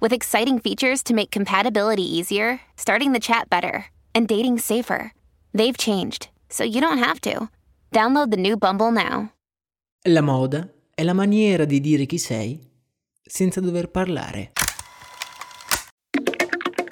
with 0.00 0.12
exciting 0.12 0.58
features 0.58 1.02
to 1.04 1.14
make 1.14 1.30
compatibility 1.30 2.02
easier, 2.02 2.60
starting 2.76 3.12
the 3.12 3.20
chat 3.20 3.48
better, 3.48 3.86
and 4.14 4.26
dating 4.26 4.58
safer. 4.58 5.12
They've 5.52 5.76
changed, 5.76 6.28
so 6.48 6.64
you 6.64 6.80
don't 6.80 6.98
have 6.98 7.20
to. 7.22 7.48
Download 7.92 8.30
the 8.30 8.36
new 8.36 8.56
Bumble 8.56 8.90
now. 8.90 9.30
La 10.08 10.20
moda 10.20 10.68
è 10.94 11.02
la 11.02 11.14
maniera 11.14 11.64
di 11.64 11.80
dire 11.80 12.06
chi 12.06 12.18
sei 12.18 12.60
senza 13.22 13.60
dover 13.60 13.88
parlare. 13.88 14.52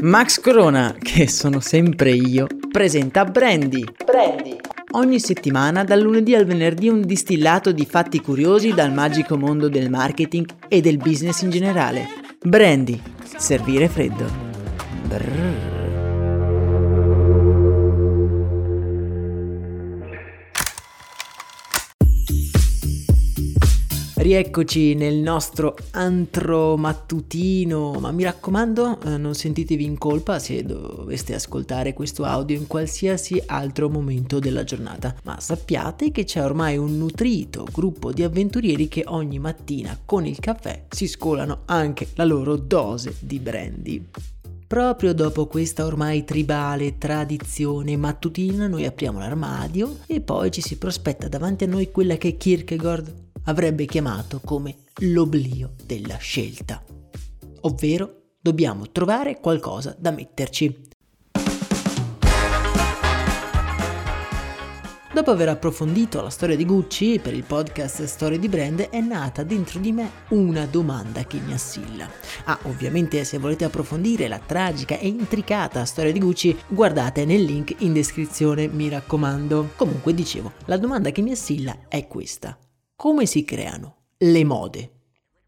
Max 0.02 0.40
Corona, 0.40 0.94
che 1.00 1.28
sono 1.28 1.60
sempre 1.60 2.10
io, 2.10 2.46
presenta 2.70 3.24
Brandy. 3.24 3.84
Brandy. 4.04 4.58
Ogni 4.92 5.18
settimana, 5.18 5.82
dal 5.82 6.00
lunedì 6.00 6.34
al 6.34 6.44
venerdì, 6.44 6.88
un 6.88 7.02
distillato 7.02 7.72
di 7.72 7.86
fatti 7.86 8.20
curiosi 8.20 8.74
dal 8.74 8.92
magico 8.92 9.38
mondo 9.38 9.68
del 9.68 9.90
marketing 9.90 10.46
e 10.68 10.80
del 10.80 10.98
business 10.98 11.40
in 11.42 11.50
generale. 11.50 12.23
Brandy. 12.46 13.00
Servire 13.38 13.88
freddo. 13.88 14.26
Brrr. 15.08 15.73
Rieccoci 24.24 24.94
nel 24.94 25.16
nostro 25.16 25.76
antro 25.90 26.78
mattutino, 26.78 27.92
ma 28.00 28.10
mi 28.10 28.22
raccomando 28.22 28.98
eh, 29.02 29.18
non 29.18 29.34
sentitevi 29.34 29.84
in 29.84 29.98
colpa 29.98 30.38
se 30.38 30.62
doveste 30.64 31.34
ascoltare 31.34 31.92
questo 31.92 32.24
audio 32.24 32.56
in 32.56 32.66
qualsiasi 32.66 33.42
altro 33.44 33.90
momento 33.90 34.38
della 34.38 34.64
giornata, 34.64 35.14
ma 35.24 35.38
sappiate 35.38 36.10
che 36.10 36.24
c'è 36.24 36.42
ormai 36.42 36.78
un 36.78 36.96
nutrito 36.96 37.68
gruppo 37.70 38.12
di 38.12 38.22
avventurieri 38.22 38.88
che 38.88 39.02
ogni 39.08 39.38
mattina 39.38 40.00
con 40.02 40.24
il 40.24 40.38
caffè 40.38 40.84
si 40.88 41.06
scolano 41.06 41.58
anche 41.66 42.08
la 42.14 42.24
loro 42.24 42.56
dose 42.56 43.16
di 43.18 43.38
brandy. 43.38 44.08
Proprio 44.74 45.14
dopo 45.14 45.46
questa 45.46 45.86
ormai 45.86 46.24
tribale 46.24 46.98
tradizione 46.98 47.96
mattutina 47.96 48.66
noi 48.66 48.84
apriamo 48.84 49.20
l'armadio 49.20 49.98
e 50.08 50.20
poi 50.20 50.50
ci 50.50 50.60
si 50.60 50.78
prospetta 50.78 51.28
davanti 51.28 51.62
a 51.62 51.68
noi 51.68 51.92
quella 51.92 52.16
che 52.16 52.36
Kierkegaard 52.36 53.30
avrebbe 53.44 53.84
chiamato 53.84 54.40
come 54.44 54.78
l'oblio 55.02 55.74
della 55.86 56.16
scelta. 56.16 56.82
Ovvero 57.60 58.32
dobbiamo 58.40 58.90
trovare 58.90 59.38
qualcosa 59.38 59.94
da 59.96 60.10
metterci. 60.10 60.93
Dopo 65.14 65.30
aver 65.30 65.48
approfondito 65.48 66.20
la 66.20 66.28
storia 66.28 66.56
di 66.56 66.64
Gucci 66.64 67.20
per 67.20 67.34
il 67.34 67.44
podcast 67.44 68.02
Storie 68.02 68.40
di 68.40 68.48
Brand 68.48 68.88
è 68.88 68.98
nata 68.98 69.44
dentro 69.44 69.78
di 69.78 69.92
me 69.92 70.10
una 70.30 70.66
domanda 70.66 71.22
che 71.22 71.38
mi 71.38 71.52
assilla. 71.52 72.10
Ah, 72.46 72.58
ovviamente 72.64 73.22
se 73.22 73.38
volete 73.38 73.62
approfondire 73.62 74.26
la 74.26 74.40
tragica 74.44 74.98
e 74.98 75.06
intricata 75.06 75.84
storia 75.84 76.10
di 76.10 76.18
Gucci 76.18 76.58
guardate 76.66 77.24
nel 77.24 77.44
link 77.44 77.76
in 77.78 77.92
descrizione, 77.92 78.66
mi 78.66 78.88
raccomando. 78.88 79.70
Comunque 79.76 80.14
dicevo, 80.14 80.54
la 80.64 80.78
domanda 80.78 81.10
che 81.10 81.22
mi 81.22 81.30
assilla 81.30 81.82
è 81.86 82.08
questa. 82.08 82.58
Come 82.96 83.24
si 83.26 83.44
creano 83.44 84.06
le 84.18 84.44
mode? 84.44 84.90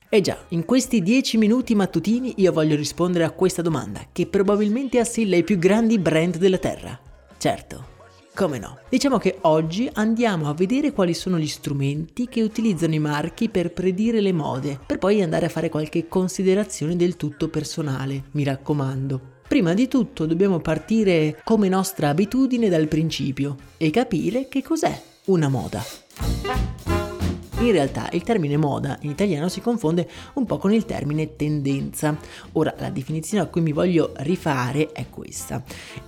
Eh 0.09 0.21
già, 0.21 0.39
in 0.51 0.65
questi 0.65 1.03
10 1.03 1.39
minuti 1.39 1.75
mattutini 1.75 2.35
io 2.37 2.53
voglio 2.53 2.77
rispondere 2.77 3.25
a 3.25 3.33
questa 3.33 3.63
domanda 3.63 4.07
che 4.13 4.29
probabilmente 4.29 5.01
assilla 5.01 5.35
i 5.35 5.43
più 5.43 5.59
grandi 5.59 5.99
brand 5.99 6.37
della 6.37 6.59
Terra. 6.59 6.97
Certo, 7.37 7.95
come 8.37 8.59
no? 8.59 8.81
Diciamo 8.91 9.17
che 9.17 9.39
oggi 9.43 9.89
andiamo 9.95 10.51
a 10.51 10.55
vedere 10.55 10.93
quali 10.93 11.15
sono 11.15 11.39
gli 11.39 11.47
strumenti 11.47 12.29
che 12.29 12.43
utilizzano 12.43 12.95
i 12.95 12.99
marchi 12.99 13.49
per 13.49 13.73
predire 13.73 14.21
le 14.21 14.33
mode, 14.33 14.79
per 14.85 14.99
poi 14.99 15.23
andare 15.23 15.47
a 15.47 15.49
fare 15.49 15.71
qualche 15.71 16.07
considerazione 16.07 16.97
del 16.97 17.17
tutto 17.17 17.49
personale, 17.49 18.25
mi 18.33 18.45
raccomando. 18.45 19.35
Prima 19.49 19.73
di 19.73 19.89
tutto 19.89 20.27
dobbiamo 20.27 20.59
partire 20.59 21.41
come 21.45 21.69
nostra 21.69 22.11
abitudine 22.11 22.69
dal 22.69 22.89
principio 22.89 23.57
e 23.79 23.89
capire 23.89 24.49
che 24.49 24.63
cos'è 24.63 25.01
una 25.27 25.49
moda. 25.49 26.96
In 27.59 27.73
realtà 27.73 28.11
il 28.13 28.23
termine 28.23 28.59
moda 28.59 28.99
in 29.01 29.11
italiano 29.11 29.49
si 29.49 29.63
confonde 29.63 30.07
un 30.35 30.45
po' 30.45 30.59
con 30.59 30.75
il 30.75 30.85
termine 30.85 31.37
tendenza. 31.37 32.15
Ora 32.53 32.75
la 32.79 32.91
definizione 32.91 33.43
a 33.43 33.47
cui 33.47 33.63
mi 33.63 33.73
voglio 33.73 34.13
rifare 34.17 34.93
è 34.93 35.09
questa. 35.09 35.63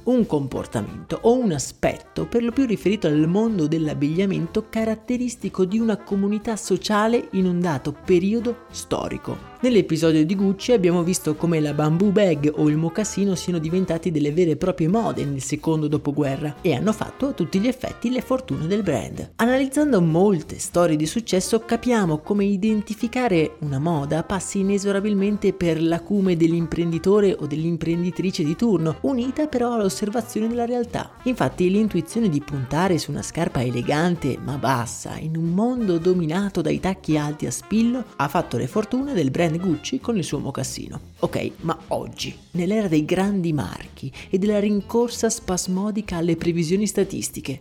Un 0.04 0.26
comportamento 0.26 1.18
o 1.22 1.38
un 1.38 1.52
aspetto 1.52 2.26
per 2.26 2.42
lo 2.42 2.52
più 2.52 2.66
riferito 2.66 3.06
al 3.06 3.26
mondo 3.26 3.66
dell'abbigliamento 3.66 4.66
caratteristico 4.68 5.64
di 5.64 5.78
una 5.78 5.96
comunità 5.96 6.54
sociale 6.54 7.28
in 7.32 7.46
un 7.46 7.60
dato 7.60 7.92
periodo 7.92 8.66
storico. 8.70 9.56
Nell'episodio 9.60 10.24
di 10.24 10.36
Gucci 10.36 10.70
abbiamo 10.70 11.02
visto 11.02 11.34
come 11.34 11.58
la 11.58 11.72
bamboo 11.72 12.12
bag 12.12 12.52
o 12.58 12.68
il 12.68 12.76
mocassino 12.76 13.34
siano 13.34 13.58
diventati 13.58 14.12
delle 14.12 14.30
vere 14.30 14.52
e 14.52 14.56
proprie 14.56 14.86
mode 14.86 15.24
nel 15.24 15.42
secondo 15.42 15.88
dopoguerra 15.88 16.58
e 16.60 16.74
hanno 16.74 16.92
fatto 16.92 17.26
a 17.26 17.32
tutti 17.32 17.58
gli 17.58 17.66
effetti 17.66 18.08
le 18.08 18.20
fortune 18.20 18.68
del 18.68 18.84
brand. 18.84 19.32
Analizzando 19.34 20.00
molte 20.00 20.60
storie 20.60 20.94
di 20.94 21.06
successo 21.06 21.58
capiamo 21.58 22.18
come 22.18 22.44
identificare 22.44 23.56
una 23.62 23.80
moda 23.80 24.22
passi 24.22 24.60
inesorabilmente 24.60 25.52
per 25.52 25.82
l'acume 25.82 26.36
dell'imprenditore 26.36 27.34
o 27.36 27.46
dell'imprenditrice 27.46 28.44
di 28.44 28.54
turno, 28.54 28.98
unita 29.00 29.48
però 29.48 29.72
all'osservazione 29.72 30.46
della 30.46 30.66
realtà. 30.66 31.10
Infatti 31.24 31.68
l'intuizione 31.68 32.28
di 32.28 32.40
puntare 32.40 32.96
su 32.98 33.10
una 33.10 33.22
scarpa 33.22 33.60
elegante 33.60 34.38
ma 34.40 34.56
bassa 34.56 35.16
in 35.18 35.36
un 35.36 35.48
mondo 35.48 35.98
dominato 35.98 36.60
dai 36.60 36.78
tacchi 36.78 37.18
alti 37.18 37.46
a 37.46 37.50
spillo 37.50 38.04
ha 38.14 38.28
fatto 38.28 38.56
le 38.56 38.68
fortune 38.68 39.14
del 39.14 39.32
brand 39.32 39.46
brand 39.48 39.58
Gucci 39.58 39.98
con 40.00 40.16
il 40.16 40.24
suo 40.24 40.38
mocassino. 40.38 41.00
Ok, 41.20 41.50
ma 41.60 41.78
oggi, 41.88 42.36
nell'era 42.52 42.88
dei 42.88 43.04
grandi 43.04 43.52
marchi 43.52 44.12
e 44.28 44.38
della 44.38 44.60
rincorsa 44.60 45.30
spasmodica 45.30 46.16
alle 46.16 46.36
previsioni 46.36 46.86
statistiche, 46.86 47.60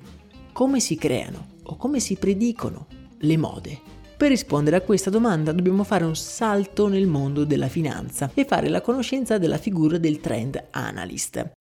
come 0.51 0.79
si 0.79 0.97
creano 0.97 1.55
o 1.63 1.77
come 1.77 1.99
si 1.99 2.15
predicono 2.15 2.87
le 3.19 3.37
mode? 3.37 3.79
Per 4.17 4.29
rispondere 4.29 4.75
a 4.75 4.81
questa 4.81 5.09
domanda 5.09 5.51
dobbiamo 5.51 5.83
fare 5.83 6.03
un 6.03 6.15
salto 6.15 6.87
nel 6.87 7.07
mondo 7.07 7.45
della 7.45 7.67
finanza 7.67 8.31
e 8.33 8.45
fare 8.45 8.67
la 8.67 8.81
conoscenza 8.81 9.37
della 9.37 9.57
figura 9.57 9.97
del 9.97 10.19
trend 10.19 10.61
analyst. 10.71 11.51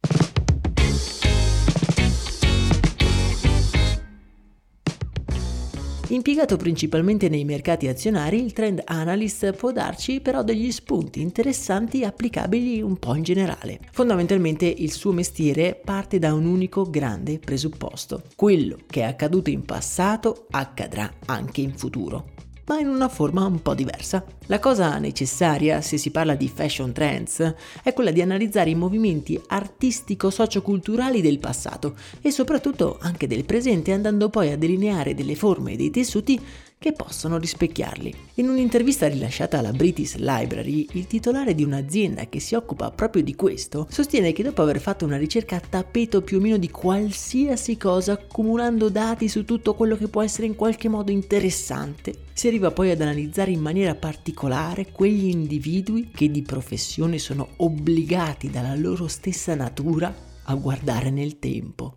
Impiegato 6.09 6.57
principalmente 6.57 7.29
nei 7.29 7.45
mercati 7.45 7.89
azionari, 7.89 8.41
il 8.41 8.53
trend 8.53 8.81
analyst 8.85 9.51
può 9.55 9.73
darci 9.73 10.21
però 10.21 10.45
degli 10.45 10.71
spunti 10.71 11.21
interessanti 11.21 12.05
applicabili 12.05 12.81
un 12.81 12.97
po' 12.97 13.17
in 13.17 13.25
generale. 13.25 13.81
Fondamentalmente 13.91 14.67
il 14.67 14.93
suo 14.93 15.11
mestiere 15.11 15.75
parte 15.75 16.21
da 16.21 16.33
un 16.33 16.45
unico 16.45 16.89
grande 16.89 17.41
presupposto. 17.41 18.23
Quello 18.37 18.79
che 18.87 19.01
è 19.01 19.05
accaduto 19.05 19.51
in 19.51 19.65
passato 19.65 20.47
accadrà 20.51 21.13
anche 21.27 21.61
in 21.61 21.77
futuro 21.77 22.46
ma 22.67 22.79
in 22.79 22.89
una 22.89 23.09
forma 23.09 23.45
un 23.45 23.63
po' 23.63 23.75
diversa. 23.75 24.25
La 24.47 24.59
cosa 24.59 24.99
necessaria 24.99 25.81
se 25.81 25.99
si 25.99 26.11
parla 26.11 26.35
di 26.35 26.49
fashion 26.49 26.93
trends 26.93 27.55
è 27.83 27.93
quella 27.93 28.11
di 28.11 28.23
analizzare 28.23 28.71
i 28.71 28.75
movimenti 28.75 29.41
artistico-socioculturali 29.47 31.21
del 31.21 31.39
passato 31.39 31.95
e 32.21 32.31
soprattutto 32.31 32.99
anche 33.01 33.27
del 33.27 33.45
presente 33.45 33.93
andando 33.93 34.29
poi 34.29 34.53
a 34.53 34.57
delineare 34.57 35.15
delle 35.15 35.37
forme 35.37 35.73
e 35.73 35.77
dei 35.77 35.91
tessuti 35.91 36.41
che 36.79 36.93
possono 36.93 37.39
rispecchiarli. 37.39 38.15
In 38.35 38.49
un'intervista 38.49 39.09
rilasciata 39.09 39.59
alla 39.59 39.73
British 39.73 40.17
Library, 40.17 40.87
il 40.93 41.07
titolare 41.07 41.55
di 41.55 41.65
un'azienda 41.65 42.27
che 42.27 42.39
si 42.39 42.55
occupa 42.55 42.91
proprio 42.91 43.23
di 43.23 43.35
questo 43.35 43.87
sostiene 43.91 44.33
che 44.33 44.43
dopo 44.43 44.63
aver 44.63 44.79
fatto 44.79 45.05
una 45.05 45.17
ricerca 45.17 45.57
a 45.57 45.61
tappeto 45.61 46.23
più 46.23 46.39
o 46.39 46.41
meno 46.41 46.59
di 46.59 46.71
qualsiasi 46.71 47.77
cosa, 47.77 48.13
accumulando 48.13 48.89
dati 48.89 49.29
su 49.29 49.45
tutto 49.45 49.75
quello 49.75 49.97
che 49.97 50.09
può 50.09 50.23
essere 50.23 50.47
in 50.47 50.55
qualche 50.55 50.89
modo 50.89 51.11
interessante, 51.11 52.25
si 52.35 52.47
arriva 52.47 52.71
poi 52.71 52.91
ad 52.91 53.01
analizzare 53.01 53.51
in 53.51 53.61
maniera 53.61 53.95
particolare 53.95 54.93
quegli 54.93 55.29
individui 55.31 56.11
che 56.11 56.31
di 56.31 56.43
professione 56.43 57.19
sono 57.19 57.49
obbligati 57.57 58.51
dalla 58.51 58.75
loro 58.75 59.09
stessa 59.09 59.55
natura 59.55 60.15
a 60.45 60.55
guardare 60.55 61.11
nel 61.11 61.39
tempo. 61.39 61.95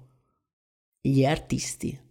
Gli 1.01 1.25
artisti. 1.25 2.07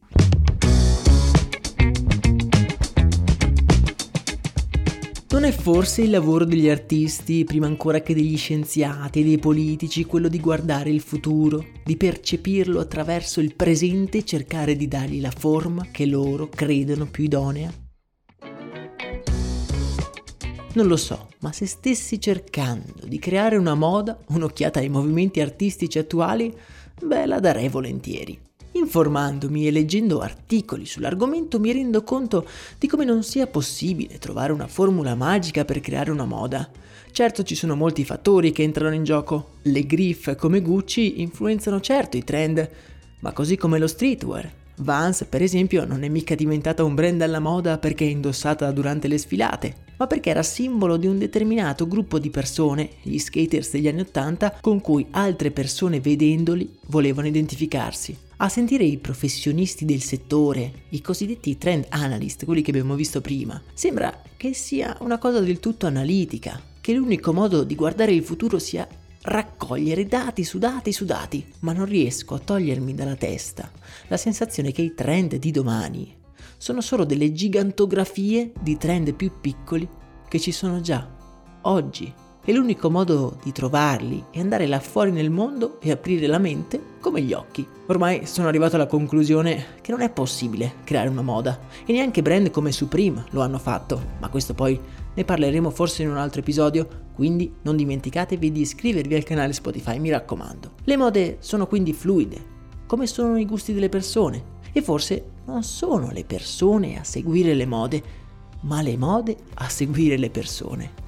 È 5.48 5.50
forse 5.50 6.02
il 6.02 6.10
lavoro 6.10 6.44
degli 6.44 6.68
artisti, 6.68 7.44
prima 7.44 7.66
ancora 7.66 8.00
che 8.00 8.12
degli 8.12 8.36
scienziati 8.36 9.20
e 9.20 9.24
dei 9.24 9.38
politici, 9.38 10.04
quello 10.04 10.28
di 10.28 10.40
guardare 10.40 10.90
il 10.90 11.00
futuro, 11.00 11.64
di 11.82 11.96
percepirlo 11.96 12.80
attraverso 12.80 13.40
il 13.40 13.54
presente 13.54 14.18
e 14.18 14.24
cercare 14.26 14.76
di 14.76 14.86
dargli 14.88 15.22
la 15.22 15.30
forma 15.30 15.86
che 15.90 16.04
loro 16.04 16.50
credono 16.50 17.06
più 17.06 17.24
idonea? 17.24 17.72
Non 20.74 20.86
lo 20.86 20.96
so, 20.98 21.28
ma 21.40 21.50
se 21.50 21.64
stessi 21.64 22.20
cercando 22.20 23.06
di 23.06 23.18
creare 23.18 23.56
una 23.56 23.74
moda, 23.74 24.18
un'occhiata 24.28 24.80
ai 24.80 24.90
movimenti 24.90 25.40
artistici 25.40 25.98
attuali, 25.98 26.54
beh, 27.02 27.24
la 27.24 27.40
darei 27.40 27.70
volentieri. 27.70 28.47
Informandomi 28.72 29.66
e 29.66 29.70
leggendo 29.70 30.20
articoli 30.20 30.86
sull'argomento 30.86 31.58
mi 31.58 31.72
rendo 31.72 32.02
conto 32.04 32.46
di 32.78 32.86
come 32.86 33.04
non 33.04 33.22
sia 33.22 33.46
possibile 33.46 34.18
trovare 34.18 34.52
una 34.52 34.66
formula 34.66 35.14
magica 35.14 35.64
per 35.64 35.80
creare 35.80 36.10
una 36.10 36.26
moda. 36.26 36.68
Certo 37.10 37.42
ci 37.42 37.54
sono 37.54 37.74
molti 37.74 38.04
fattori 38.04 38.52
che 38.52 38.62
entrano 38.62 38.94
in 38.94 39.04
gioco. 39.04 39.54
Le 39.62 39.86
griff 39.86 40.34
come 40.36 40.60
Gucci 40.60 41.20
influenzano 41.20 41.80
certo 41.80 42.16
i 42.16 42.24
trend, 42.24 42.68
ma 43.20 43.32
così 43.32 43.56
come 43.56 43.78
lo 43.78 43.86
streetwear. 43.86 44.52
Vans, 44.80 45.26
per 45.28 45.42
esempio, 45.42 45.84
non 45.84 46.04
è 46.04 46.08
mica 46.08 46.36
diventata 46.36 46.84
un 46.84 46.94
brand 46.94 47.20
alla 47.22 47.40
moda 47.40 47.78
perché 47.78 48.06
è 48.06 48.10
indossata 48.10 48.70
durante 48.70 49.08
le 49.08 49.18
sfilate, 49.18 49.74
ma 49.96 50.06
perché 50.06 50.30
era 50.30 50.44
simbolo 50.44 50.96
di 50.96 51.08
un 51.08 51.18
determinato 51.18 51.88
gruppo 51.88 52.20
di 52.20 52.30
persone, 52.30 52.90
gli 53.02 53.18
skaters 53.18 53.72
degli 53.72 53.88
anni 53.88 54.00
Ottanta, 54.00 54.56
con 54.60 54.80
cui 54.80 55.06
altre 55.10 55.50
persone 55.50 55.98
vedendoli 55.98 56.70
volevano 56.86 57.26
identificarsi. 57.26 58.16
A 58.40 58.48
sentire 58.48 58.84
i 58.84 58.98
professionisti 58.98 59.84
del 59.84 60.00
settore, 60.00 60.84
i 60.90 61.00
cosiddetti 61.00 61.58
trend 61.58 61.86
analyst, 61.88 62.44
quelli 62.44 62.62
che 62.62 62.70
abbiamo 62.70 62.94
visto 62.94 63.20
prima, 63.20 63.60
sembra 63.74 64.22
che 64.36 64.54
sia 64.54 64.96
una 65.00 65.18
cosa 65.18 65.40
del 65.40 65.58
tutto 65.58 65.88
analitica, 65.88 66.60
che 66.80 66.92
l'unico 66.92 67.32
modo 67.32 67.64
di 67.64 67.74
guardare 67.74 68.12
il 68.12 68.22
futuro 68.22 68.60
sia 68.60 68.86
raccogliere 69.22 70.06
dati 70.06 70.44
su 70.44 70.58
dati 70.58 70.92
su 70.92 71.04
dati, 71.04 71.44
ma 71.60 71.72
non 71.72 71.86
riesco 71.86 72.36
a 72.36 72.38
togliermi 72.38 72.94
dalla 72.94 73.16
testa 73.16 73.72
la 74.06 74.16
sensazione 74.16 74.70
che 74.70 74.82
i 74.82 74.94
trend 74.94 75.34
di 75.34 75.50
domani 75.50 76.14
sono 76.56 76.80
solo 76.80 77.04
delle 77.04 77.32
gigantografie 77.32 78.52
di 78.60 78.76
trend 78.76 79.14
più 79.14 79.32
piccoli 79.40 79.88
che 80.28 80.38
ci 80.38 80.52
sono 80.52 80.80
già 80.80 81.08
oggi. 81.62 82.12
E 82.48 82.54
l'unico 82.54 82.88
modo 82.88 83.36
di 83.42 83.52
trovarli 83.52 84.24
è 84.30 84.40
andare 84.40 84.66
là 84.66 84.80
fuori 84.80 85.10
nel 85.10 85.28
mondo 85.28 85.78
e 85.82 85.90
aprire 85.90 86.26
la 86.26 86.38
mente 86.38 86.80
come 86.98 87.20
gli 87.20 87.34
occhi. 87.34 87.68
Ormai 87.88 88.24
sono 88.24 88.48
arrivato 88.48 88.76
alla 88.76 88.86
conclusione 88.86 89.76
che 89.82 89.90
non 89.90 90.00
è 90.00 90.08
possibile 90.08 90.76
creare 90.84 91.10
una 91.10 91.20
moda 91.20 91.60
e 91.84 91.92
neanche 91.92 92.22
brand 92.22 92.50
come 92.50 92.72
Supreme 92.72 93.26
lo 93.32 93.42
hanno 93.42 93.58
fatto, 93.58 94.00
ma 94.18 94.30
questo 94.30 94.54
poi 94.54 94.80
ne 95.12 95.24
parleremo 95.26 95.68
forse 95.68 96.04
in 96.04 96.08
un 96.08 96.16
altro 96.16 96.40
episodio, 96.40 96.88
quindi 97.12 97.52
non 97.64 97.76
dimenticatevi 97.76 98.50
di 98.50 98.62
iscrivervi 98.62 99.14
al 99.14 99.24
canale 99.24 99.52
Spotify, 99.52 99.98
mi 99.98 100.08
raccomando. 100.08 100.70
Le 100.84 100.96
mode 100.96 101.36
sono 101.40 101.66
quindi 101.66 101.92
fluide, 101.92 102.42
come 102.86 103.06
sono 103.06 103.38
i 103.38 103.44
gusti 103.44 103.74
delle 103.74 103.90
persone 103.90 104.42
e 104.72 104.80
forse 104.80 105.32
non 105.44 105.62
sono 105.62 106.08
le 106.12 106.24
persone 106.24 106.98
a 106.98 107.04
seguire 107.04 107.52
le 107.52 107.66
mode, 107.66 108.02
ma 108.62 108.80
le 108.80 108.96
mode 108.96 109.36
a 109.52 109.68
seguire 109.68 110.16
le 110.16 110.30
persone. 110.30 111.07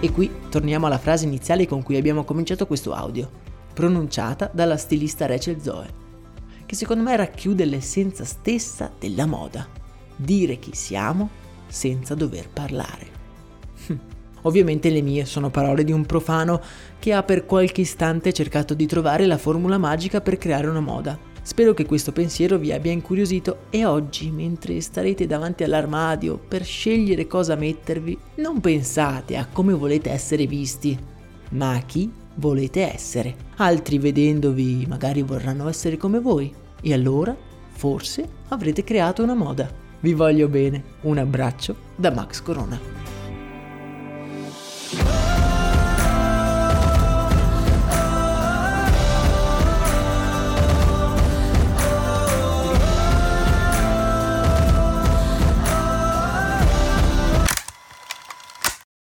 E 0.00 0.12
qui 0.12 0.30
torniamo 0.48 0.86
alla 0.86 0.98
frase 0.98 1.24
iniziale 1.24 1.66
con 1.66 1.82
cui 1.82 1.96
abbiamo 1.96 2.22
cominciato 2.22 2.68
questo 2.68 2.92
audio, 2.92 3.28
pronunciata 3.74 4.48
dalla 4.52 4.76
stilista 4.76 5.26
Rachel 5.26 5.60
Zoe, 5.60 5.92
che 6.66 6.76
secondo 6.76 7.02
me 7.02 7.16
racchiude 7.16 7.64
l'essenza 7.64 8.24
stessa 8.24 8.92
della 8.96 9.26
moda, 9.26 9.66
dire 10.14 10.60
chi 10.60 10.72
siamo 10.72 11.28
senza 11.66 12.14
dover 12.14 12.48
parlare. 12.48 13.06
Ovviamente 14.42 14.88
le 14.88 15.02
mie 15.02 15.24
sono 15.24 15.50
parole 15.50 15.82
di 15.82 15.90
un 15.90 16.06
profano 16.06 16.62
che 17.00 17.12
ha 17.12 17.24
per 17.24 17.44
qualche 17.44 17.80
istante 17.80 18.32
cercato 18.32 18.74
di 18.74 18.86
trovare 18.86 19.26
la 19.26 19.36
formula 19.36 19.78
magica 19.78 20.20
per 20.20 20.38
creare 20.38 20.68
una 20.68 20.78
moda. 20.78 21.18
Spero 21.48 21.72
che 21.72 21.86
questo 21.86 22.12
pensiero 22.12 22.58
vi 22.58 22.72
abbia 22.72 22.92
incuriosito 22.92 23.60
e 23.70 23.86
oggi, 23.86 24.30
mentre 24.30 24.78
starete 24.82 25.26
davanti 25.26 25.64
all'armadio 25.64 26.36
per 26.36 26.62
scegliere 26.62 27.26
cosa 27.26 27.56
mettervi, 27.56 28.18
non 28.34 28.60
pensate 28.60 29.34
a 29.38 29.46
come 29.50 29.72
volete 29.72 30.10
essere 30.10 30.44
visti, 30.44 30.96
ma 31.52 31.70
a 31.70 31.78
chi 31.78 32.12
volete 32.34 32.92
essere. 32.92 33.34
Altri 33.56 33.98
vedendovi 33.98 34.84
magari 34.86 35.22
vorranno 35.22 35.70
essere 35.70 35.96
come 35.96 36.20
voi 36.20 36.52
e 36.82 36.92
allora 36.92 37.34
forse 37.70 38.28
avrete 38.48 38.84
creato 38.84 39.22
una 39.22 39.34
moda. 39.34 39.72
Vi 40.00 40.12
voglio 40.12 40.48
bene, 40.48 40.84
un 41.00 41.16
abbraccio 41.16 41.74
da 41.96 42.10
Max 42.10 42.42
Corona. 42.42 42.78